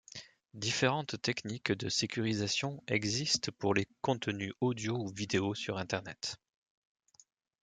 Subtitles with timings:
[0.55, 6.37] Différentes techniques de sécurisation existent pour les contenus audio ou vidéo sur Internet.